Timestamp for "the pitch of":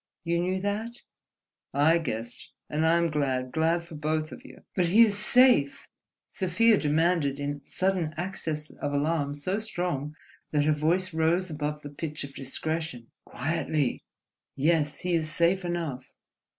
11.83-12.33